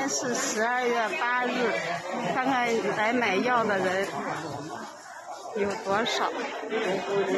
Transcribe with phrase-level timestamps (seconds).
[0.00, 1.52] 天是十二月八日，
[2.32, 4.08] 看看来买药的人
[5.58, 6.30] 有多少。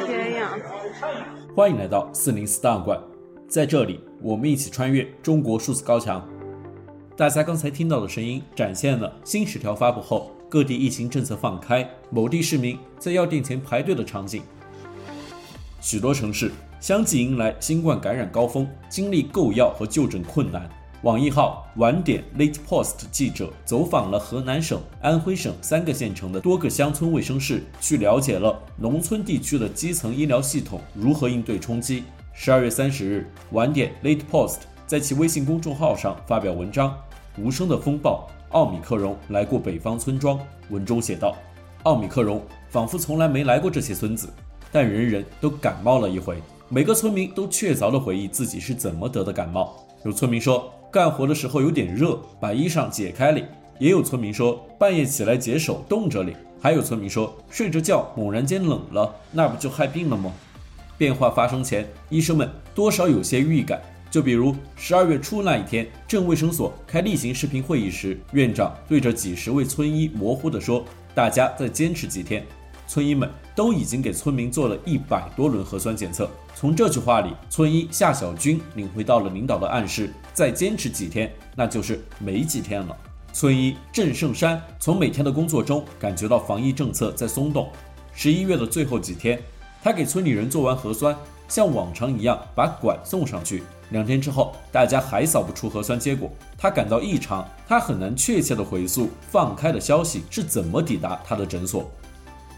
[0.05, 0.57] 天呀！
[1.53, 2.97] 欢迎来到四零四档案馆，
[3.49, 6.25] 在这里我们一起穿越中国数字高墙。
[7.17, 14.41] 大家刚才听到的声音，展现了新十条发布后各地疫情政策放开，某地市民在药店前排队的场景。
[15.81, 16.49] 许多城市
[16.79, 20.69] 相继迎来新冠感染高峰，经历购药和就诊困难。
[21.03, 32.05] 网易号晚点 Late Post 记者走访了河南省、安徽省三个县城的多个乡村卫生室，去了解了农村地区的基层医疗系统如何应对冲击。
[32.33, 36.89] 十二月三十日，晚点 Late Post 在其微信公众号上发表文章
[37.37, 40.39] 《无声的风暴》，奥米克戎来过北方村庄。
[40.69, 41.35] 文中写道
[41.83, 44.29] ：“奥米克戎仿佛从来没来过这些村子，
[44.71, 46.41] 但人人都感冒了一回。
[46.69, 49.75] 每个村民都确凿地回忆自己是怎么得的感冒。
[50.05, 53.41] 有村民说。”干活的时候有点热，把衣裳解开了；
[53.79, 60.31] 也有村民说半夜起来解手冻着了；还有村民说睡着觉猛然间冷了，那不就害病了吗？
[60.95, 63.81] 变化发生前，医生们多少有些预感。
[64.11, 70.85] 就比如十二月初那一天，镇卫生所开例行视频会议时，院长对着几十位村医模糊地说
[71.15, 72.45] ：“大家再坚持几天。”
[72.87, 76.29] 村医们都已经给村民做了一百多轮核酸检测。
[76.55, 82.95] 从这句话里，村医夏小军领会到了领导的暗示：再坚持几天，那就是没几天了。
[83.31, 87.67] 村医郑胜山从每天的工作中感觉到防疫政策在松动。
[88.13, 89.41] 十一月的最后几天，
[89.81, 91.15] 他给村里人做完核酸，
[91.47, 93.63] 像往常一样把管送上去。
[93.89, 97.47] 两天之后，大家还扫不出核酸结果，他感到异常。
[97.67, 101.89] 他很难确切地回溯放开的消息是怎么抵达他的诊所。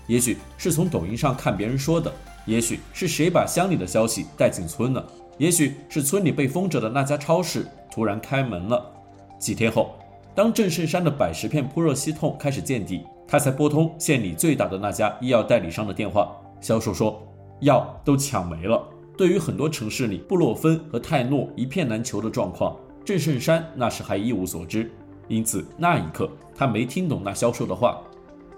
[0.07, 2.13] 也许是从抖音上看别人说的，
[2.45, 5.05] 也许是谁把乡里的消息带进村了，
[5.37, 8.91] 也许是村里被封着的那家超市突然开门了。
[9.39, 9.95] 几天后，
[10.35, 16.31] 当郑胜山的百十片扑热息痛开始见底，他才拨通县里最大的那家医药代理商的电话。
[16.61, 17.21] 销售说，
[17.61, 18.81] 药都抢没了。
[19.17, 24.91] 对于很多城市里布洛芬和泰诺一片难求的状况，郑胜山那时还一无所知，
[25.27, 28.01] 因此那一刻他没听懂那销售的话。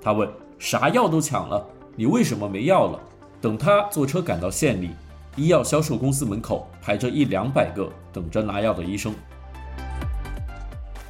[0.02, 0.28] 他问。
[0.60, 1.64] 啥药都抢了，
[1.96, 3.00] 你为什么没药了？
[3.40, 4.90] 等他坐车赶到县里，
[5.36, 9.14] 医药销售公司门口排着一两百个等着拿药的医生。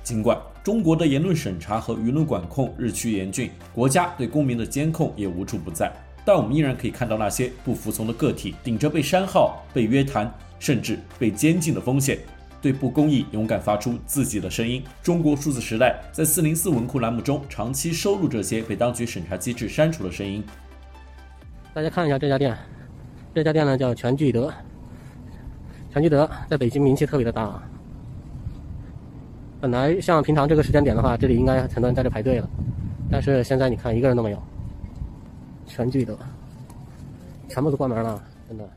[0.04, 5.92] 尽管中国的言论审查和舆论管控日趋严峻，国家对公民的监控也无处不在，
[6.26, 12.20] 但我们依然可以看到那些不服从的个体顶着被删号、被约谈，甚至被监禁的风险。
[12.68, 14.84] 对不公义勇敢发出自己的声音。
[15.02, 20.44] 中国数字时代在四零四文库栏目中长期收录这些被当局审查机制删除的声音。
[21.74, 22.58] 大家看一下这家店，
[23.34, 24.54] 这家店呢叫全聚德。
[25.94, 27.64] 全聚德在北京名气特别的大。
[29.62, 32.50] 本来像平常这个时间点的话，这里应该很多人在这排队了，
[33.10, 34.44] 但是现在你看一个人都没有。
[35.66, 36.20] 全聚德，
[37.48, 38.70] 全部都关门了，真的。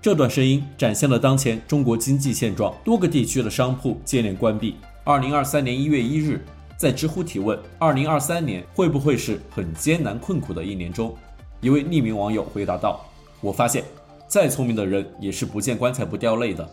[0.00, 4.76] 这段声音展现了当前中国经济现状，多个地区的商铺接连关闭。
[5.02, 6.40] 二零二三年一月一日，
[6.76, 11.12] 在知乎提问：“二零二三年会不会是很艰难困苦的一年？”中，
[11.60, 13.04] 一位匿名网友回答道
[13.42, 13.82] ：“我发现，
[14.28, 16.68] 再聪明的人也是不见棺材不掉泪的。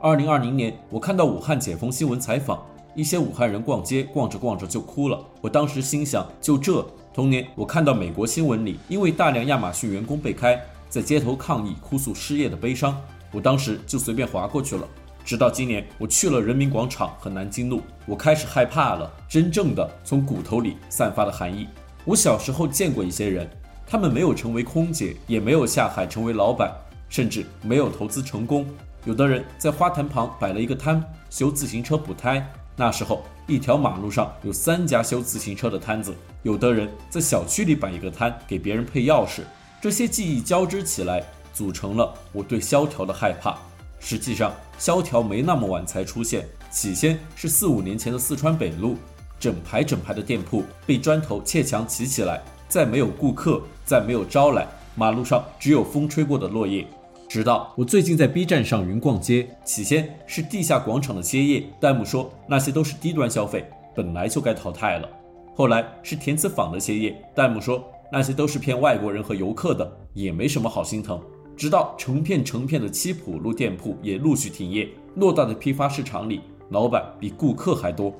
[0.00, 2.64] 二零二零年，我看到武汉解封新闻采访，
[2.94, 5.18] 一些武汉人逛街逛着逛着就哭了。
[5.40, 6.86] 我当时心想，就这。
[7.12, 10.56] 同年，我看到美国新闻里，因为大量亚马逊员工被开。”
[10.96, 12.98] 在街头抗议、哭诉失业的悲伤，
[13.30, 14.88] 我当时就随便划过去了。
[15.26, 19.12] 直到今年，我去了人民广场和南京路，我开始害怕了。
[19.28, 21.68] 真正的从骨头里散发的寒意。
[22.06, 23.46] 我小时候见过一些人，
[23.86, 26.72] 他们没有成为空姐，也没有下海成为老板，
[27.10, 28.66] 甚至没有投资成功。
[29.04, 32.50] 有的人在花坛旁摆了一个摊，修自行车补胎。
[32.74, 36.14] 那时候，一条马路上有三家修自行车的摊子。
[36.42, 39.42] 有的人在小区里摆一个摊，给别人配钥匙。
[39.80, 41.22] 这些记忆交织起来，
[41.52, 43.56] 组成了我对萧条的害怕。
[44.00, 48.96] 实际上，萧条没那么晚才出现，起先是四五年前的四川北路，
[49.38, 56.86] 整排整排的店铺被砖头砌墙齐起来，再没有顾客，再没有招来，马路上只有风吹过的落叶。
[57.28, 65.08] 直到我最近在 B 站上云逛街，起先是地下广场的歇业，弹幕说那些都是低端消费，本来就该淘汰了。
[65.54, 67.82] 后来是填词坊的歇业，弹幕说。
[68.10, 71.20] 那些都是骗外国人和游客的，也没什么好心疼。
[71.56, 78.14] 直到成片成片的七浦路店铺也陆续停业，偌大的批发市场里，老板比顾客还多。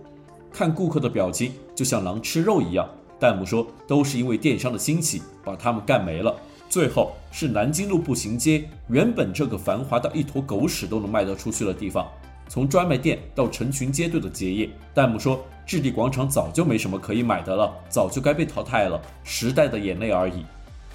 [0.50, 2.88] 看顾客的表情，就像狼吃肉一样。
[3.20, 6.34] 弹幕说，都是因为电商的兴起，把他们干没了。
[6.68, 12.06] 最后是南京路步行街，原本这个繁华到一坨狗屎都能卖得出去的地方，
[12.48, 14.70] 从专卖店到成群结队的结业。
[14.94, 20.44] 弹幕说：“置地广场早就没什么可以买的了，早就该被淘汰了。”时代的眼泪而已。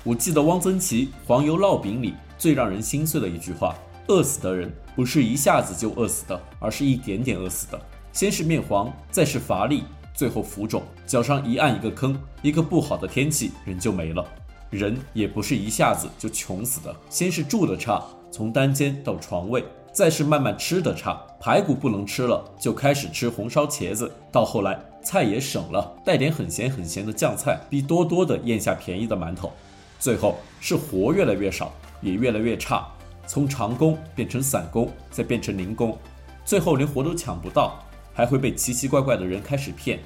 [0.04, 3.76] 我记得汪曾祺《黄油烙饼》里最让人心碎的一句话
[4.08, 7.80] ：“饿死的人不是一下子就饿死的，而是一点点饿死的。
[8.12, 9.84] 先是面黄，再是乏力，
[10.14, 14.26] 最后浮肿，脚上一按一个坑，一个不好的天气，人就没了。
[14.70, 19.64] 人也不是一下子就穷死的，先是住的差，从单间到床位，
[19.94, 29.52] 再是慢慢吃的差，排骨不能吃了，就开始吃红烧茄子，到后来菜也省了，带点很咸很咸的酱菜，逼多多的咽下便宜的馒头。”
[30.00, 31.72] 最后是活越来越少，
[32.02, 32.88] 也越来越差，
[33.28, 35.96] 从长工变成散工，再变成零工，
[36.44, 37.78] 最后连活都抢不到，
[38.14, 40.00] 还会被奇奇怪怪的人开始骗，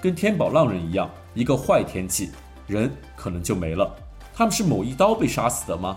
[0.00, 2.30] 跟天宝浪人一样，一个坏天气，
[2.68, 3.92] 人可能就没了。
[4.32, 5.96] 他们是某一刀被杀死的吗？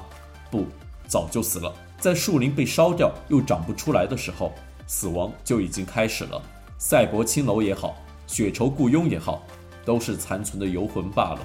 [0.50, 0.66] 不，
[1.08, 4.54] 早就死了，在树林被烧掉又长不出来的时候，
[4.88, 6.42] 死亡就已经开始了。
[6.78, 9.44] 赛博青楼也好，血仇雇佣也好，
[9.84, 11.40] 都是残存的游魂罢了。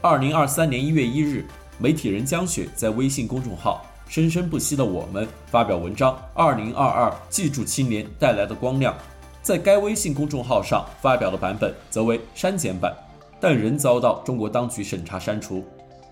[0.00, 1.44] 二零二三年一月一日，
[1.78, 6.16] 媒体人江雪在微信公众号“生生不息的我们”发表文章。
[6.34, 8.94] 二零二二，记住青年带来的光亮。
[9.42, 12.94] 在该微信公众号上发表的版本则为删减版，
[13.42, 15.64] 但仍遭到中国当局审查删除。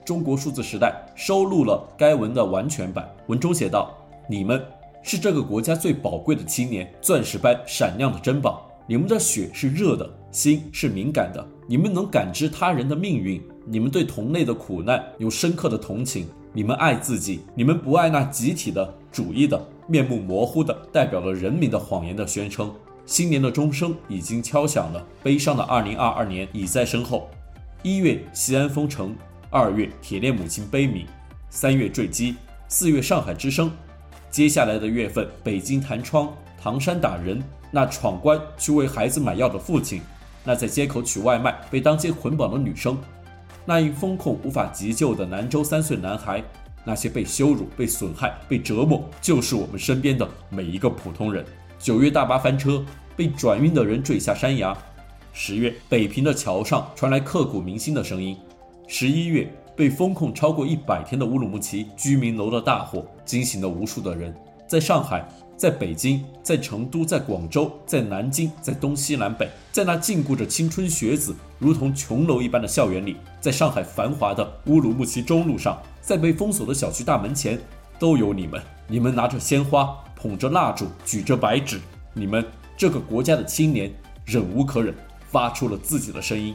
[0.04, 3.96] 中国数字时代收录了该文的完全版，文中写道
[4.28, 4.60] ：“你们
[5.00, 8.68] 是这个国家最宝贵的青年，钻石般闪亮的珍宝。
[8.88, 22.74] 你们的血是热的，心是敏感的，你们能感知他人的命运。”你们对同类的苦难有深刻的同情，你们爱自己，你们不爱那集体的、主义的、面目模糊的、代表了人民的谎言的宣称。
[23.06, 27.28] 新年的钟声已经敲响了，悲伤的2022年已在身后。
[27.82, 29.16] 一月西安封城，
[29.50, 31.06] 二月铁链母亲悲鸣，
[31.48, 32.36] 三月坠机，
[32.68, 33.70] 四月上海之声。
[34.30, 37.42] 接下来的月份，北京弹窗，唐山打人，
[37.72, 40.00] 那闯关去为孩子买药的父亲，
[40.44, 42.96] 那在街口取外卖被当街捆绑的女生。
[43.64, 46.42] 那因封控无法急救的兰州三岁男孩，
[46.84, 51.44] 那些被羞辱、被损害、被折磨，就是我们身边的每一个普通人。
[51.80, 52.84] 九月大巴翻车，
[53.16, 54.76] 被转运的人坠下山崖。
[55.32, 58.36] 十月北平的桥上传来刻骨铭心的声音。
[58.86, 64.34] 十一月被封控超过一百天的乌鲁木齐居民楼的大火惊醒了无数的人。
[64.68, 65.26] 在上海。
[65.56, 77.58] 在北京，在成都，在广州，在南京，在东西南北，在那禁锢着青春学子如同琼楼一般的校园里，在上海繁华的乌鲁木齐中路上，在被封锁的小区大门前，
[77.98, 78.58] 都有你们。
[78.88, 81.80] 你们拿着鲜花，捧着蜡烛，举着白纸。
[82.12, 82.44] 你们
[82.76, 83.90] 这个国家的青年，
[84.26, 84.94] 忍无可忍，
[85.30, 86.54] 发出了自己的声音。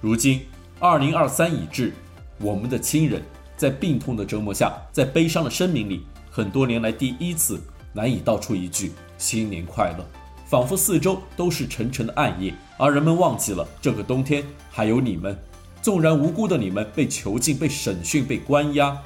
[0.00, 0.42] 如今，
[0.78, 1.92] 二零二三已至，
[2.38, 3.20] 我们的亲人
[3.56, 7.60] 在病痛的折磨下，在悲伤的声鸣里，很多年来第一次。
[7.96, 10.04] 难以道出一句新年快乐，
[10.46, 15.38] 仿佛四周都是沉沉的暗夜，而人们忘记了这个冬天还有你们。
[15.80, 19.00] 纵然无辜的你们被囚禁、被审讯、被关押，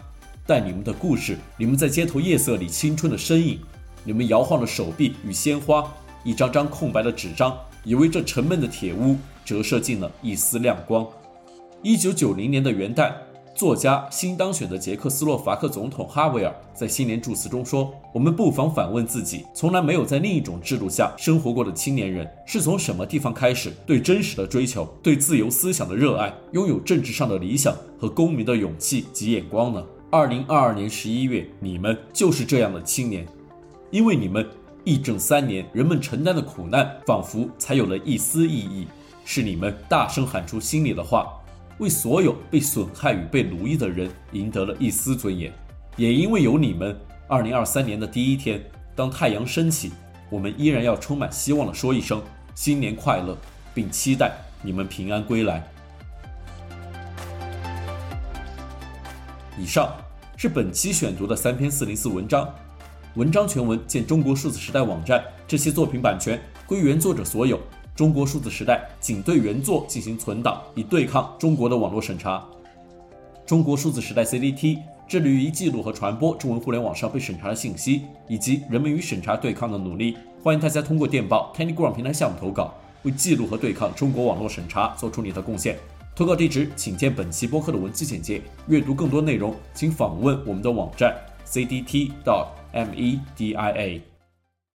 [0.46, 3.60] 但你们的故事，你们在街头夜色里青春的身影，
[4.04, 5.92] 你们摇晃的手臂与鲜花，
[6.24, 11.06] 一张张空白的纸张，也为这沉闷的铁屋折射进了一丝亮光。
[11.82, 13.12] 一九九零年的元旦。
[13.54, 33.26] 作家新当选的捷克斯洛伐克总统哈维尔在新年祝词中说：“我们不妨反问自己，从来没有在另一种制度下生活过的青年人，是从什么地方开始对真实的追求、对自由思想的热爱、拥有政治上的理想和公民的勇气及眼光呢？”二零二二年十一月，你们就是这样的青年，
[33.90, 34.46] 因为你们
[34.84, 38.86] 义政三年，人们承担的苦难仿佛才有了一丝意义，
[39.24, 41.34] 是你们大声喊出心里的话。
[41.78, 45.52] 为所有被损害与被奴役的人赢得了一丝尊严，
[45.96, 48.60] 也因为有你们，二零二三年的第一天，
[48.96, 49.92] 当太阳升起，
[50.28, 52.20] 我们依然要充满希望地说一声
[52.56, 53.38] 新年快乐，
[53.72, 55.64] 并期待你们平安归来。
[59.56, 59.94] 以上
[60.36, 62.52] 是本期选读的三篇四零四文章，
[63.14, 67.58] 文章全文见中国数字时代网站，这些作品版权归原作者所有。
[67.94, 72.44] 中国数字时代仅对原作进行存档，以对抗中国的网络审查。
[73.46, 80.16] 中国数字时代 CDT 致力于记录和传播中文互联网上被审查的信息，以及人们与审查对抗的努力。
[80.42, 85.76] 欢迎大家通过电报 Telegram 平台项目投稿，为记录和对抗中国网络审查做出你的贡献。
[86.14, 88.42] 投稿地址请见本期播客的文字简介。
[88.68, 94.07] 阅读更多内容，请访问我们的网站 C D T 到 M E D I A.